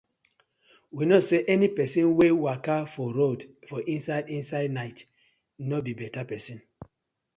We 0.95 1.01
kno 1.05 1.19
say 1.29 1.39
any 1.53 1.67
pesin 1.77 2.07
wey 2.17 2.31
waka 2.43 2.77
for 2.93 3.07
road 3.19 3.39
for 3.69 3.79
inside 3.93 4.27
inside 4.37 4.71
night 4.79 4.99
no 5.69 5.77
bi 5.85 5.93
beta 5.99 6.21
pesin. 6.31 6.59